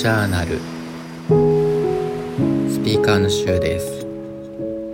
[0.00, 0.56] ジャーナル。
[2.70, 4.06] スピーカーの週です。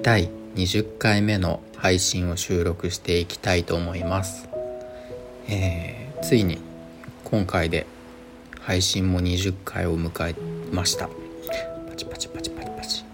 [0.03, 4.49] 第20回目の配信を収録していきたいと思います、
[5.47, 6.59] えー、ついに
[7.23, 7.87] 今回で
[8.59, 10.35] 配信も20回を迎え
[10.75, 11.07] ました。
[11.07, 13.05] パチパチパチパチパチ。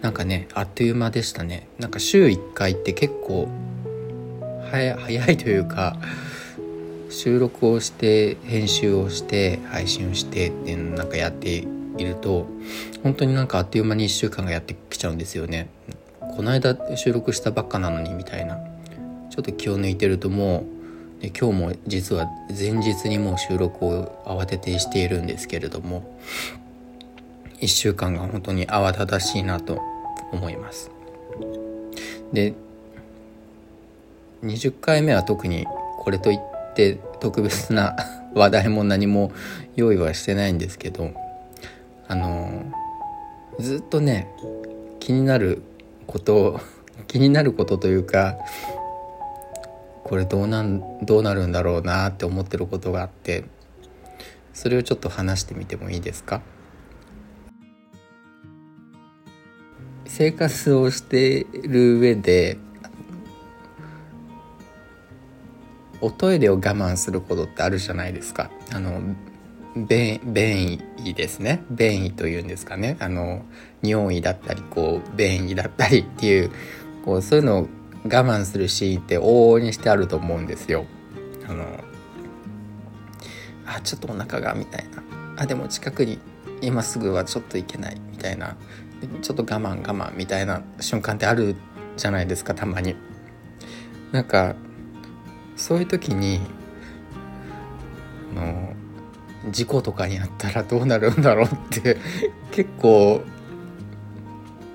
[0.00, 1.68] なんかねあっという間でしたね。
[1.78, 3.46] なんか週1回って結構
[4.72, 5.96] 早いというか
[7.16, 11.66] 収録をして編集をして配信をしてっていうのをなんかやって
[11.96, 12.46] いると
[13.02, 15.70] 本当になんかあっという間に1週間がやってきちゃうんですよね。
[16.20, 18.58] この間収録したばっかなのにみたいな
[19.30, 20.66] ちょっと気を抜いてるとも
[21.18, 26.20] うで今日も実は前日にもう収録を慌ててしているんですけれども
[27.62, 29.80] 1週間が本当に慌ただしいなと
[30.32, 30.90] 思います。
[32.34, 32.52] で
[34.42, 35.64] 20回目は特に
[36.00, 36.55] これといって
[37.20, 37.96] 特別な
[38.34, 39.32] 話題も何も
[39.76, 41.12] 用意はしてないんですけど
[42.08, 42.64] あの
[43.58, 44.28] ずっとね
[45.00, 45.62] 気になる
[46.06, 46.60] こと
[47.08, 48.36] 気になることというか
[50.04, 53.44] これどうなんどうなるんだろうなって思ってることがあって
[54.52, 56.40] それをちょっと話してみてもいいですか？
[60.06, 62.56] 生活をしてる上で
[66.00, 68.50] おトイレを我慢することってあるじゃないですか。
[68.72, 69.00] あの
[69.76, 73.44] 便意ですね便意というんですかねあの
[73.82, 76.50] 尿意だったりこう便意だったりっていう
[77.04, 77.68] こうそういうのを
[78.04, 80.86] 我慢するシーンって往々にしてあると思うんですよ。
[81.46, 81.64] あの
[83.66, 85.02] あちょっとお腹がみたいな
[85.36, 86.18] あでも近くに
[86.62, 88.56] 今すぐはちょっと行けないみたいな
[89.20, 91.54] ちょっと我慢我慢みたいな瞬間ってある
[91.96, 92.96] じゃないですかたまに。
[94.12, 94.54] なんか
[95.56, 96.40] そういう時に
[98.36, 98.72] あの
[99.50, 101.96] 事故とかにあったらどうなるんだろうって
[102.52, 103.22] 結構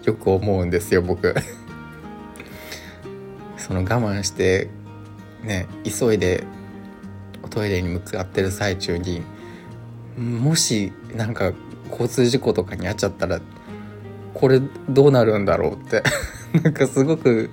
[0.03, 1.36] よく思うんですよ僕
[3.58, 4.70] その我慢して
[5.44, 6.44] ね急いで
[7.44, 9.22] おトイレに向かってる最中に
[10.18, 11.53] もしなんか
[11.90, 13.40] 交通事故とかに遭っちゃったら
[14.34, 16.03] これどうなるんだろうって
[16.64, 17.50] なんかすごく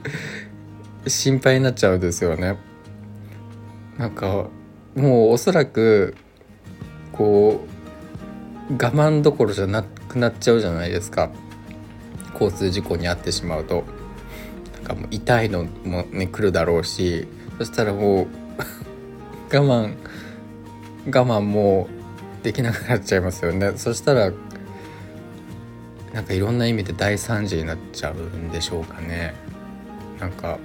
[1.06, 2.56] 心配になっちゃうんですよね。
[3.98, 4.48] なんか
[4.96, 6.16] もうおそらく
[7.12, 7.66] こ
[8.70, 11.30] う我慢どころじゃなくなっちゃうじゃないですか。
[12.34, 13.84] 交通事故に遭ってしまうと。
[14.74, 17.26] なんかもう痛いのもね来るだろうし。
[17.58, 18.26] そしたらもう
[19.52, 19.94] 我慢
[21.06, 21.88] 我慢も
[22.44, 23.72] できなくなっちゃいますよね。
[23.76, 24.30] そしたら
[26.12, 29.34] なんかいろんな意味で大惨事になっちゃうんでしょうかね。
[30.20, 30.58] なんか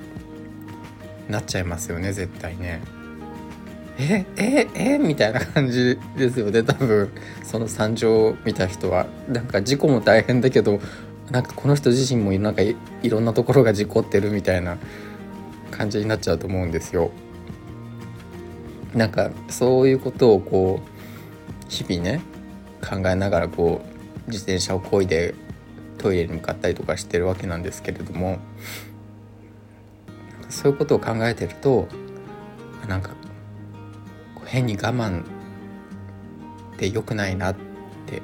[1.30, 2.82] なっちゃいますよね絶対ね。
[3.98, 7.12] えええみたいな感じですよね多分
[7.44, 10.80] その惨状を見た人はなんか事故も大変だけど
[11.30, 12.76] なんかこの人自身もなんかい
[13.08, 14.78] ろんなところが事故ってるみたいな
[15.72, 17.12] 感じになっちゃうと思うんですよ。
[18.94, 22.22] なんかそういうことをこう日々ね
[22.82, 23.82] 考えながらこ
[24.28, 25.34] う自転車を漕いで
[25.98, 28.38] トイレに向かったりとかしてるわけなんですけれども
[30.50, 31.88] そういうことを考えてると
[32.88, 33.12] なんか
[34.54, 37.56] 変に我慢って良くないなっ
[38.06, 38.22] て。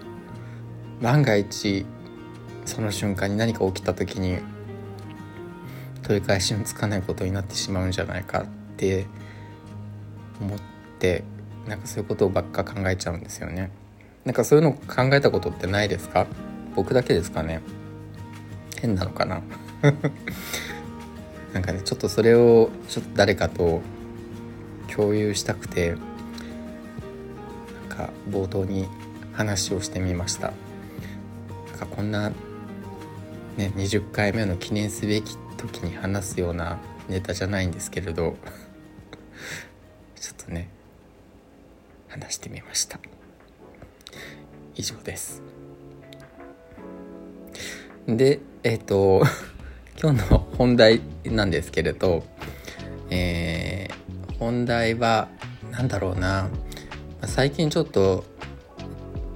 [1.02, 1.88] 万が一
[2.66, 4.38] その瞬間に何か起きた時に
[6.04, 8.46] 取り返しのつかないことになってしまうんじゃないかっ
[8.78, 9.08] て
[10.40, 10.60] 思っ
[11.00, 11.24] て
[11.68, 13.72] なんかそういうことばっか考えちゃうんですよね。
[14.24, 16.28] なんかそういうの考えたことってないですか？
[16.76, 17.62] 僕だけですかね？
[18.80, 19.42] 変なのかな？
[21.54, 23.82] なんかねちょっとそれをちょっと誰かと
[24.94, 25.96] 共有したくて
[28.00, 28.88] か冒頭に
[29.34, 30.54] 話をしてみました。
[31.70, 32.30] なんかこんな、
[33.58, 36.80] ね、20回目の記念すべき時に話すような
[37.10, 38.38] ネタじゃないんですけれど
[40.16, 40.70] ちょっとね
[42.08, 43.00] 話してみました。
[44.76, 45.42] 以上です。
[48.08, 49.24] でえっ、ー、と
[50.02, 52.24] 今日の本題なんですけれど
[53.10, 55.28] えー、本題は
[55.72, 56.50] 何だろうな。
[57.26, 58.24] 最近ちょっと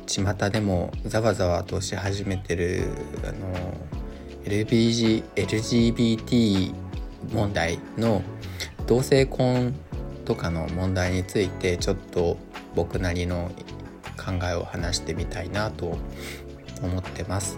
[0.07, 2.83] 巷でもざわざわとし始めてる
[3.23, 3.73] あの
[4.45, 6.73] LBG LGBT
[7.33, 8.21] 問題の
[8.87, 9.73] 同性婚
[10.25, 12.37] とかの問題についてちょっと
[12.75, 13.51] 僕なりの
[14.17, 15.97] 考えを話してみたいなと
[16.81, 17.57] 思ってます。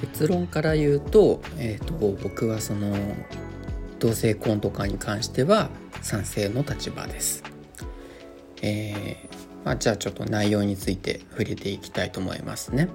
[0.00, 2.96] 結論から言うと,、えーと僕はその
[4.00, 5.70] 同性婚とかに関しては
[6.02, 7.51] 賛成の立場です。
[8.62, 9.28] え
[9.64, 12.88] まあ、じゃあちょっと内容について触れていきたいと思いますね。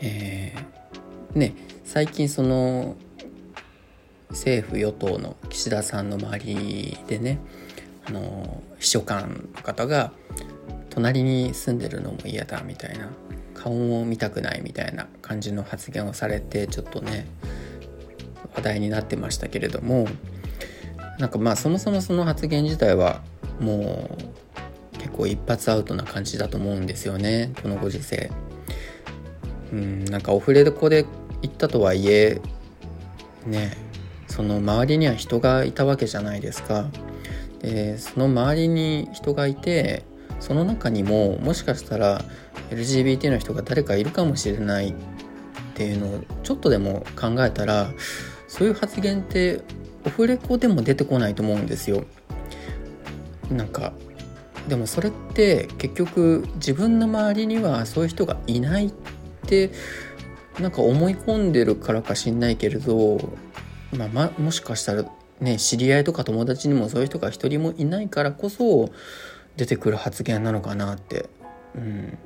[0.00, 1.54] えー、ね
[1.84, 2.96] 最近その
[4.30, 7.38] 政府与党の岸田さんの周りでね
[8.04, 10.12] あの秘書官の方が
[10.90, 13.08] 隣に住んでるのも嫌だみたいな
[13.54, 17.26] 顔を見たくないみたいな感じの発言をされてちょっとね
[18.54, 20.06] 話題になってましたけれども
[21.18, 23.22] なんかまあそもそもその発言自体は
[23.60, 24.08] も
[24.94, 28.30] う結構一発アウトな感じだと思うんですよねこのご時世。
[29.72, 31.04] うんなんかオフレコで
[31.42, 32.40] 行ったとはいえ
[33.46, 33.76] ね
[34.28, 36.88] その周りには人がいたわけじゃないですか。
[37.60, 40.04] でその周りに人がいて
[40.40, 42.22] その中にももしかしたら
[42.70, 44.94] LGBT の人が誰かいるかもしれないっ
[45.74, 47.90] ていうのをちょっとでも考えたら
[48.46, 49.62] そういう発言って
[50.06, 52.04] オフレコでも出てこないと思うんですよ。
[53.50, 53.92] なんか
[54.68, 58.92] でもそれって結局自分の周りにはそういう人がいないっ
[59.46, 59.70] て
[60.58, 63.18] なんか思い込んでるからかしんないけれど、
[63.96, 65.04] まあ、まもしかしたら
[65.40, 68.90] ね知り合いとか友達にもそういう人が一人もいないからこそ
[69.56, 71.28] 出てくる発言なのかなって、
[71.74, 72.18] うん、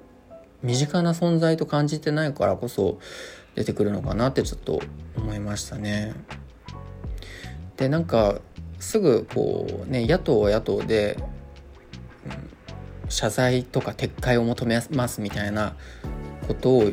[0.62, 2.98] 身近な存在と感じてないからこそ
[3.54, 4.80] 出てくるのかなってちょっと
[5.16, 6.14] 思いましたね。
[7.78, 8.40] でなんか
[8.78, 11.16] すぐこうね野党は野党で、
[12.26, 15.74] うん、謝罪とか撤回を求めますみたいな
[16.46, 16.92] ことを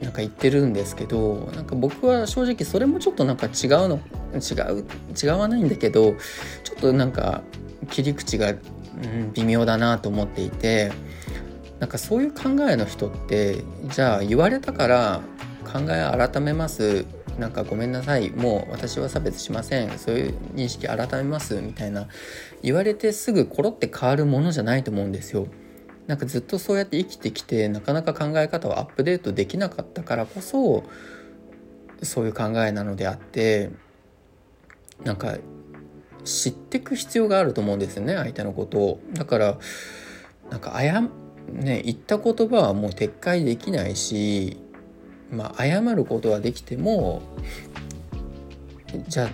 [0.00, 3.52] なんか言ってるんですけどなんか僕は正直それもちょっとなんか違う
[3.88, 4.00] の
[4.34, 4.84] 違う
[5.20, 6.14] 違わないんだけど
[6.62, 7.42] ちょっとなんか
[7.90, 10.92] 切り口が、うん、微妙だなと思っていて
[11.80, 15.20] なんかそういう考えの人ってじゃあ言われたから
[15.64, 17.04] 考え改めます
[17.38, 22.08] なんかごめんなさいもう私は差別しませんそういう認識改めますみたいな
[22.62, 25.46] 言われてすぐコロって変わるものじゃないと思うんですよ。
[26.08, 30.84] なんかずっとそうやって生きてきてなかなか考え方をアップデートできなかったからこそ
[32.02, 33.70] そういう考えなのであって
[35.04, 35.36] なんか
[36.24, 39.00] 知ってく必要があると思うんですよね相手のことを。
[39.12, 39.58] だから
[40.50, 41.02] なんか謝
[41.52, 44.56] ね言った言葉はもう撤回できないし
[45.30, 47.22] まあ謝ることはできても
[49.08, 49.30] じゃ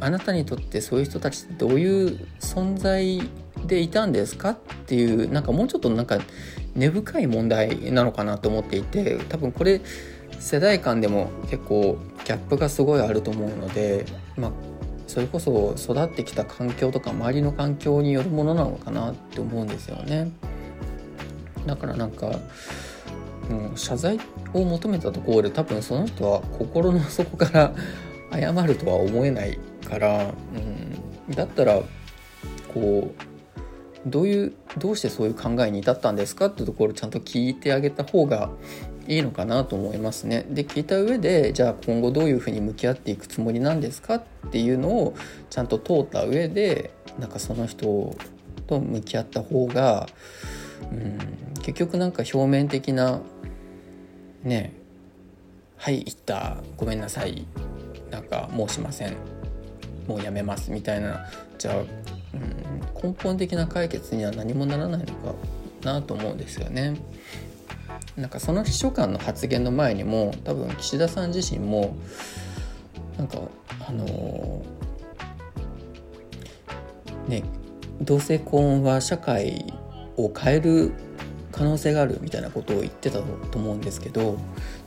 [0.00, 3.22] ああなたにとってそういう人たちってどういう存在
[3.66, 6.18] でいたんですかっていうなんかもうちょっとなんか
[6.74, 9.80] 根深い問題なのかなと思っていて多分これ
[10.40, 14.52] 世代間でも結構ギャップがすごいあると思うのでまあ
[15.06, 20.32] それこそ育ってきた環境とか周りの環境によるものなのかなって思うんですよね。
[21.66, 22.30] だからなんか、
[23.74, 24.20] う、謝罪
[24.52, 27.74] を求めたところで多分その人は心の底から
[28.32, 29.58] 謝るとは思えない
[29.88, 31.80] から、うん、だったら
[32.72, 33.32] こう
[34.06, 38.50] どういうどうしてそういう考えに至ったんですかってところをちゃんと聞いてあげた方が
[39.06, 40.46] いいのかなと思いますね。
[40.48, 45.14] で聞いた上でじゃあ今後どういうふうに向き合っていくつもりなんですかっていうのを
[45.50, 48.16] ちゃんと通った上でなんかその人
[48.66, 50.08] と向き合った方が、
[50.90, 51.18] うん、
[51.62, 53.20] 結局なんか表面的な
[54.44, 54.72] ね
[55.76, 57.44] はい言ったごめんなさい。
[58.10, 59.16] なんか申しません。
[60.06, 61.26] もうやめますみたいな。
[61.58, 65.34] じゃあ、うん、根本的な解決には何もならないのか
[65.82, 66.96] なと思うんですよね。
[68.16, 71.96] なんかその秘書官の発言の前にも多分岸田さん自身も
[73.16, 73.38] なんか
[73.88, 77.42] あのー、ね
[78.00, 79.72] 同性婚は社会
[80.16, 80.92] を変える
[81.52, 84.38] 可能性があるみたいなことを言ってたと思うんですけど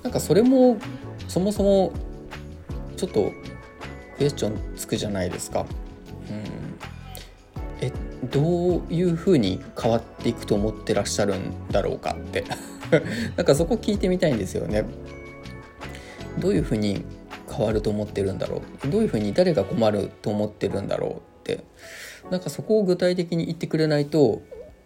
[0.03, 0.77] なんかそれも
[1.27, 1.93] そもそも
[2.97, 3.31] ちょっと
[4.17, 5.65] クエスチョンつくじゃないですか。
[6.29, 7.91] うん、え
[8.31, 12.45] どういうふうに変わっていくと思ってらっしゃるんだろうかって
[13.35, 14.85] なんかそこ聞いてみたいんですよね。
[16.39, 17.03] どういうふうに
[17.49, 21.63] 変わると思ってるんだろうどういうふうに誰が困ると思ってるんだろうって
[22.29, 24.41] なんかそこを具体的に言ってくれないと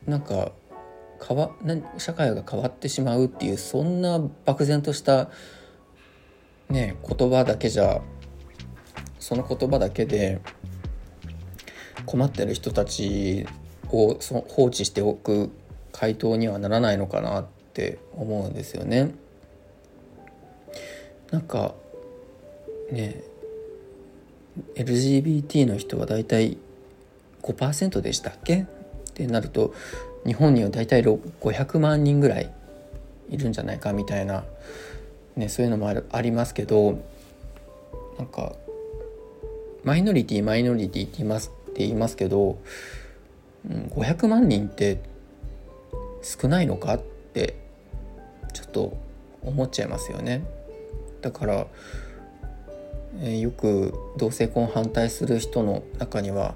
[0.05, 0.51] なんか
[1.25, 1.51] 変わ
[1.97, 5.29] 社会が変わってしまうっていうそんな漠然とした
[6.69, 8.01] ね言葉だけじゃ
[9.19, 10.39] その言葉だけで
[12.05, 13.45] 困ってる人たち
[13.91, 15.51] をそ放置しておく
[15.91, 19.13] 回答にはならないのかなって思うんですよね。
[21.31, 21.75] なんか
[22.91, 23.23] ね
[24.75, 26.57] LGBT の人はだいたい
[27.43, 28.61] 5%でしたっけ？
[28.61, 28.65] っ
[29.13, 29.73] てなると
[30.25, 32.51] 日本にはだいたい500万人ぐらい
[33.29, 34.43] いるんじゃないかみたいな、
[35.35, 36.99] ね、そういうのもあるありますけど
[38.17, 38.53] なんか
[39.83, 42.59] マイノリティマイノリティって言いますって言いますけど
[43.67, 45.01] 500万人って
[46.21, 47.01] 少ないのかっ
[47.33, 47.55] て
[48.53, 48.97] ちょっと
[49.41, 50.43] 思っちゃいますよね。
[51.21, 51.67] だから、
[53.21, 56.55] えー、よく同性婚反対する人の中には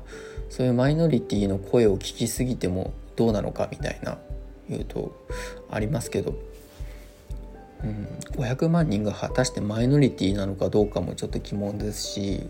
[0.50, 4.17] そういうマイノリティの声を聞きすぎてもどうなのかみたいな
[4.70, 5.15] 言うと
[5.70, 6.36] ありますけど、
[7.84, 12.41] うん、500万人が果たしてマイノリティなのかどうかもちょっと疑問ですし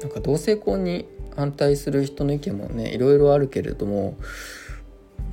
[0.00, 1.06] なんか同性婚に
[1.36, 4.16] 反対する人の意見もねいろいろあるけれども、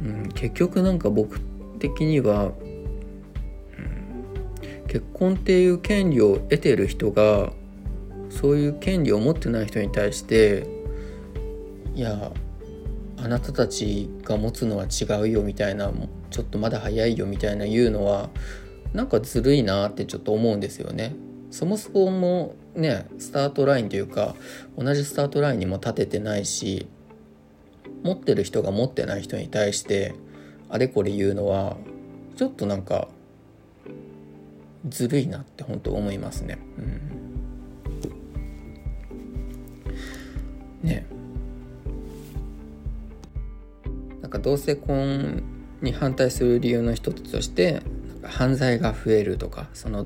[0.01, 1.39] うん、結局なんか僕
[1.79, 2.53] 的には、うん、
[4.88, 7.51] 結婚っていう権利を得てる人が
[8.29, 10.67] そういう権利を持ってない人に対して
[11.95, 12.31] いや
[13.21, 15.91] あなたたちが持つのは違うよみたいな
[16.29, 18.29] ちょっとまだ早いよみたいな言うのは
[18.93, 21.15] なんかずるいなってちょっと思うんですよね。
[21.51, 24.35] そもそもねスタートラインというか
[24.77, 26.88] 同じスタートラインにも立ててないし
[28.03, 30.15] 持ってる人が持ってない人に対して
[30.69, 31.77] あれこれ言うのは
[32.35, 33.09] ちょっとなんか
[34.88, 36.57] ずるいなって本当思いますね。
[36.77, 36.81] う
[40.85, 41.05] ん、ね
[44.29, 45.41] なんか同性婚
[45.81, 47.81] に反対する理由の一つとして
[48.21, 50.05] 犯罪が増えるとかその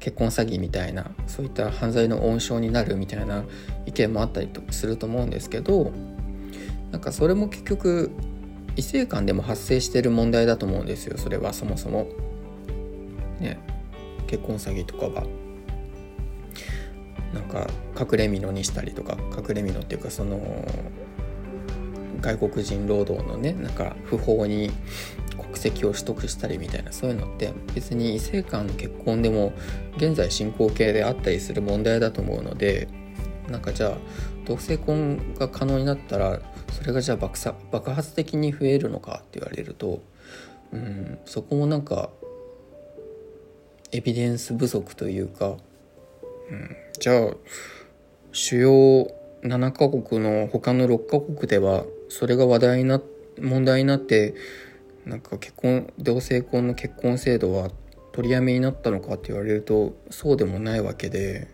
[0.00, 3.44] 結婚詐欺みたいなそういった犯罪の温床になるみたいな
[3.86, 5.92] 意見もあったりとすると思うんですけど
[6.90, 8.10] なんかそれも結局
[8.74, 12.08] 異性間でも発生してる問題だと思うんですよそれはそもそも。
[13.38, 13.60] ね
[14.26, 15.24] 結婚詐欺とかは。
[17.32, 20.66] なんか隠れ蓑にしたりとか隠れ蓑っていうかその
[22.22, 24.70] 外国人労働のねなんか不法に
[25.36, 29.52] 国籍を取得したりみたいなそういうのって別に異性間の結婚でも
[29.96, 32.88] 現在進行形であったりする問題だと思うので
[33.48, 33.96] なんかじゃあ
[34.46, 37.38] 同性婚が可能になったらそれがじゃあ爆
[37.70, 40.00] 爆発的に増えるのかって言われると
[40.72, 42.10] うんそこもなんか
[43.92, 45.56] エビデンス不足というか、
[46.50, 47.34] うん、じゃあ
[48.32, 48.70] 主要
[49.42, 53.00] 7カ国の他の6カ国ではそれが話題な
[53.40, 54.34] 問題になって
[55.06, 57.70] なんか結婚同性婚の結婚制度は
[58.12, 61.48] 取りやめになったのかって言われるとそうでもないわけで、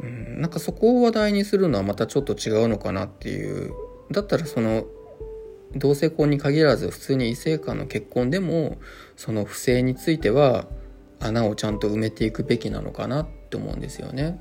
[0.00, 3.72] うん、なんかそこを話題にするのはまたちょっと違うのかなっていう
[4.10, 4.86] だったらその
[5.76, 8.78] 同性婚に限らず普通に異性間の結婚でも
[9.14, 10.66] その不正については
[11.20, 14.40] 穴をちゃんと埋めていくべきなのかなって思うんですよね。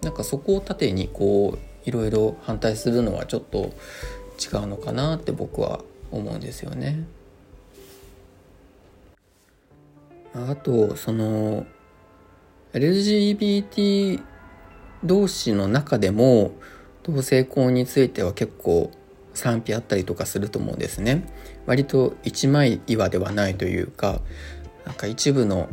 [0.00, 3.72] なんかそこを盾にこういろいろ反対するのはちょっと
[4.38, 7.04] 違うのかなって僕は思うんですよね。
[10.34, 11.66] あとその
[12.72, 14.22] LGBT
[15.04, 16.52] 同士の中でも
[17.02, 18.90] 同性婚については結構
[19.34, 21.28] 賛否あったりとかすると思うんですね。
[21.66, 24.20] 割と一枚岩ではないというか
[24.84, 25.68] なんか一部の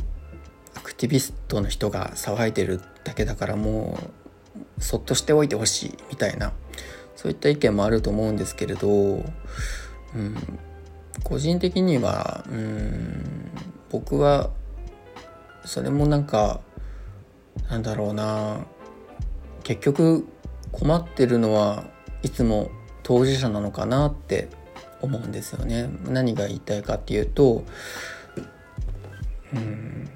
[0.75, 4.18] アクティビストの人が騒いでるだけだからもう
[4.79, 6.53] そっとしておいてほしいみたいな
[7.15, 9.21] そういった意見もあると思うんですけれど、う
[10.17, 10.35] ん、
[11.23, 13.51] 個人的には、うん、
[13.89, 14.51] 僕は
[15.65, 16.61] それもなんか
[17.69, 18.65] なんだろうな
[19.63, 20.25] 結局
[20.71, 21.83] 困ってるのは
[22.23, 22.71] いつも
[23.03, 24.49] 当事者なのかなって
[25.01, 25.89] 思うんですよね。
[26.05, 27.63] 何が言いたいかっていうと、
[29.53, 30.09] うん、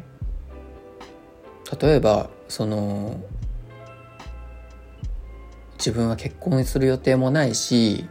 [1.79, 3.19] 例えばその
[5.83, 8.07] 自分は結婚する予定もないし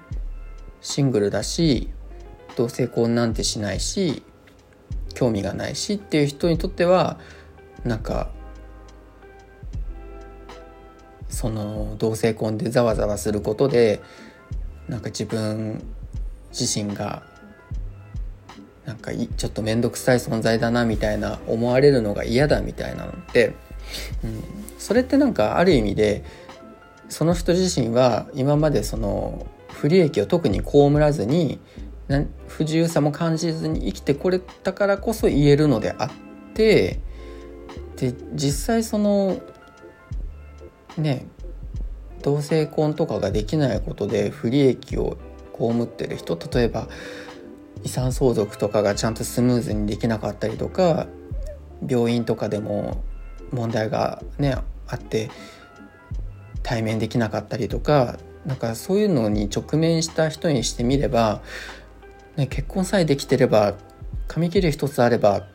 [0.83, 1.89] シングルだし
[2.55, 4.23] 同性婚なんてしないし
[5.15, 7.19] 興味がないしっていう人にとっては
[7.83, 8.31] なんか
[11.31, 14.03] その同性婚でざわざわすることで
[14.87, 15.83] なんか自分
[16.51, 17.23] 自身が
[18.85, 23.55] なんかちょっと面倒くさい存在だなみたいな思われるのが嫌だみたいなのって、
[24.23, 24.43] うん、
[24.77, 26.23] それってなんかある意味で
[27.13, 31.61] その人自身は今までその不利益を特に被らずに
[32.49, 36.11] 不自由さも感じずに生きてこれたからこそ言えるのであっ
[36.55, 37.01] て
[37.97, 39.43] で実際その
[40.97, 41.27] ね
[42.23, 45.19] 同性婚とかができないことで不利益を
[45.59, 46.89] 被ってる人例えば
[47.85, 51.09] 遺産相続とかがちゃんとスムーズにできなかったりとか
[51.87, 53.05] 病院とかでも
[53.51, 55.31] 問題がねあって
[56.63, 61.43] 対面できなかったりとかなんかそういうのに直面した人にしてみれば、
[62.37, 63.75] ね、結婚さえできてれば
[64.29, 65.47] 紙切れ一つあれば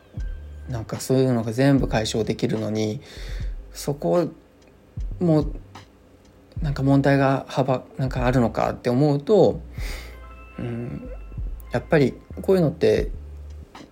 [0.68, 3.00] なんかそういうのが全部解消できるのに
[3.72, 4.28] そこ
[5.20, 5.46] も
[6.62, 9.60] なんか問題が幅なんかあるのかって思うと、
[10.58, 11.08] うん、
[11.72, 13.10] やっぱりこういうのって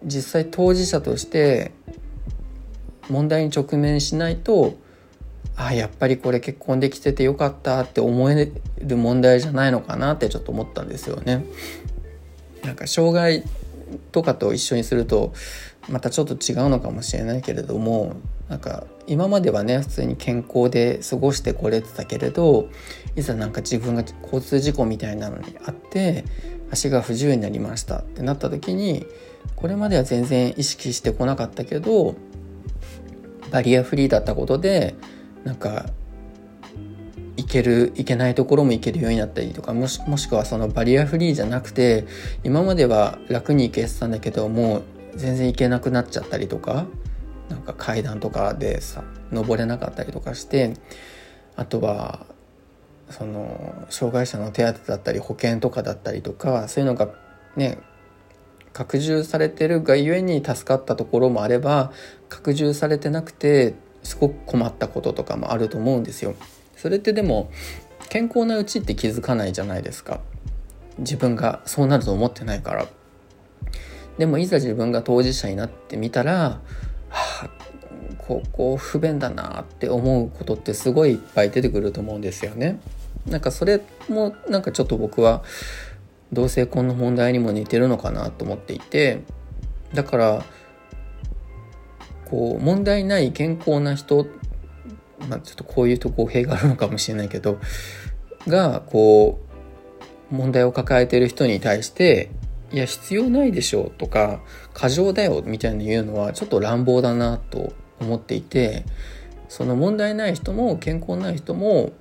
[0.05, 1.73] 実際当事者として
[3.09, 4.75] 問題に直面しないと
[5.55, 11.47] あやっぱりこれ結婚できててよかったって思える問題じゃないのかなってちょっと思ったんですよね。
[12.63, 13.45] なんか障害
[14.13, 15.33] とかと一緒にすると
[15.89, 18.17] またちょっと違うのかもしれないけれども
[18.49, 22.69] なんか今まではね普通に健康で過ごしてこれてたけれど
[23.15, 26.25] いざなんか自分が交通事故みたいなのにあって
[26.71, 29.07] 足が不自由になりましたってなった時に
[29.55, 32.17] これまでは全然意識してこなかったけど
[33.51, 34.97] バリアフリーだったことで
[35.47, 35.87] なんか
[37.37, 42.05] 行ける行けないところも行けるようになったりとかもしもしくはそのバリアフリーじゃなくて
[42.43, 44.83] 今までは楽に行けてたんだけどもう
[45.15, 46.87] 全然行けなくなっちゃったりとか
[47.49, 50.75] なんか階段とかでさ登れなかったりとかして
[51.55, 52.27] あとは
[53.11, 57.09] その障害者の手当だったり保険とかだったりとかそういうのが
[57.55, 57.79] ね
[58.73, 61.93] 拡充されてるがゆえに助かったところもあれば
[62.29, 63.75] 拡充されてなくて
[64.07, 66.35] すごく困ったこととかもあると思うんですよ。
[66.77, 67.51] それってでも
[68.09, 70.21] 健康なうちって気づかないじゃないですか。
[70.99, 72.87] 自分がそうなると思ってないから。
[74.19, 76.61] でもいざ自分が当事者になってみたら、
[77.11, 77.51] はあ、
[78.19, 82.79] ここ不便だなって思うことってすごいいっぱい出てくると思うんですよね。
[83.27, 85.43] なんかそれもなんかちょっと僕は
[86.33, 89.23] 同性婚の問題にも似てるのかなと思っていて
[89.95, 90.45] だから
[92.27, 94.27] こう問題ない健康な人
[95.29, 97.59] まあちょっとこういうと語弊があるのかもしれないけど
[98.47, 99.41] がこ
[100.31, 102.31] う問題を抱えている人に対して
[102.73, 104.41] いや必要ないでしょとか
[104.75, 108.85] 過剰だよみたいな言うのはちょっと乱暴だなと思っていて
[109.49, 111.93] その問題ない人も健康ない人も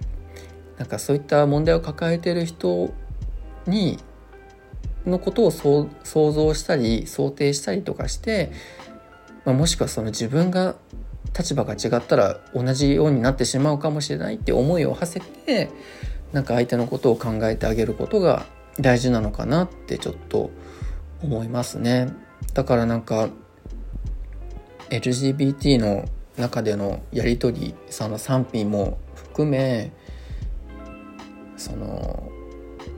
[0.77, 2.93] なんかそういった問題を抱えている人
[3.67, 3.97] に
[5.05, 8.51] のことを想像したり想定したりとかして
[9.45, 10.75] まあ、もしくはその自分が
[11.37, 15.69] 立場が違ったら同じようになってしまうかもしれないって思いを馳せて
[16.31, 18.45] なんか相手のことを考えてあげることが
[18.79, 20.49] 大事なのかなってちょっと
[21.21, 22.11] 思いますね。
[22.53, 23.29] だからなんか
[24.89, 26.05] LGBT の
[26.37, 29.91] 中でのやり取りその賛否も含め
[31.57, 32.29] その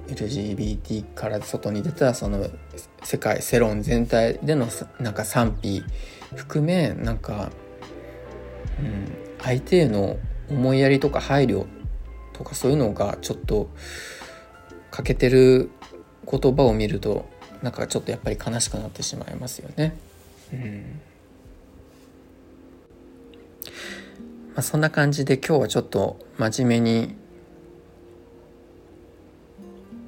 [0.07, 2.47] LGBT から外に出たその
[3.07, 4.67] 世界世論全体での
[4.99, 5.81] なんか賛否
[6.35, 7.51] 含めなんか、
[8.81, 9.07] うん、
[9.41, 10.17] 相手への
[10.49, 11.67] 思いやりとか配慮
[12.33, 13.69] とかそういうのがちょっと
[14.91, 15.69] 欠けてる
[16.29, 17.29] 言葉を見ると
[17.61, 19.95] なんかちょっとやっぱり悲しくなってしまいますよね。
[20.51, 20.99] うん
[24.49, 27.15] まあ、そんな感じで今日はちょっと真面目に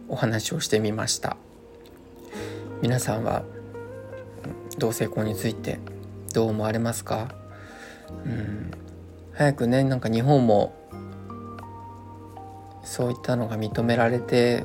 [0.10, 1.38] お話をしてみました
[2.82, 3.44] 皆さんは
[4.78, 5.80] 同性婚について
[6.34, 7.36] どう思われますか？
[8.26, 8.72] うん。
[9.34, 10.74] 早くねなんか日本も
[12.84, 14.64] そういったのが認められて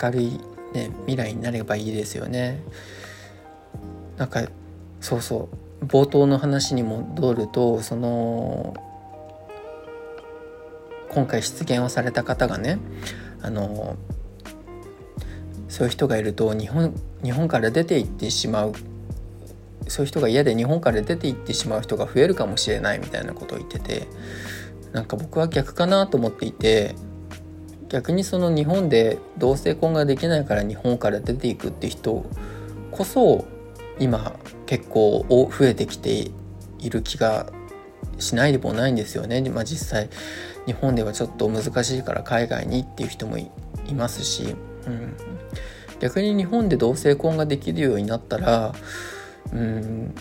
[0.00, 0.40] 明るい、
[0.72, 2.62] ね、未来になればいいですよね。
[4.16, 4.42] なんか
[5.00, 5.48] そうそ
[5.82, 5.84] う。
[5.86, 8.74] 冒頭の話に戻るとその
[11.08, 12.78] 今回出現をされた方がね
[13.42, 13.96] あの
[15.80, 18.74] そういう人がいると日本日本から出て行ってしまう
[19.88, 24.06] そういう人が嫌で日本から出て行ってしまう人が増えるかもしれないみたいなことを言ってて
[24.92, 26.94] なんか僕は逆かなと思っていて
[27.88, 32.26] 逆にその日本で同性婚ができないから日本から出ていくって人
[32.90, 33.46] こそ
[33.98, 36.30] 今結構増えてきて
[36.78, 37.46] いる気が
[38.18, 39.40] しないでもないんですよね。
[39.48, 40.10] まあ、実際
[40.66, 43.48] 日本ではちょっと難しいから海外にっていう人もい
[43.94, 44.54] ますし、
[44.86, 45.16] うん、
[46.00, 48.74] 逆に日本で同性婚ができるようになったら
[49.52, 50.14] うん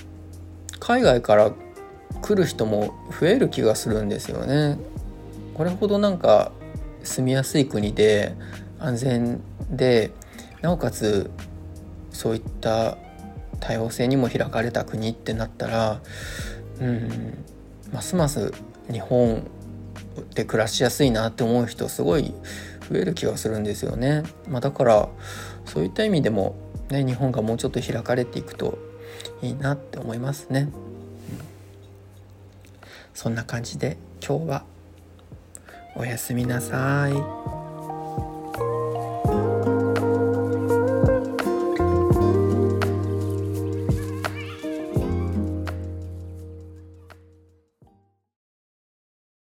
[0.79, 1.51] 海外から
[2.21, 4.77] 来る人も増える気がするんですよね。
[5.53, 6.51] これほどなんか
[7.03, 8.33] 住みやすい国で
[8.79, 10.11] 安全で
[10.61, 11.29] なおかつ
[12.11, 12.97] そういった
[13.59, 16.01] 多様性にも開かれた国ってなったら
[16.79, 17.43] うん
[17.91, 18.53] ますます
[18.91, 19.43] 日本
[20.33, 22.33] で暮らしやすいなって思う人すごい
[22.89, 24.23] 増える気がするんですよね。
[24.47, 25.09] まあ、だから
[25.65, 26.55] そういった意味でも、
[26.89, 28.77] ね、日本がもうちょっと開かれていくと
[29.41, 30.71] いいなって思いますね、うん、
[33.13, 34.63] そんな感じで今日は
[35.95, 37.58] おやすみなさい。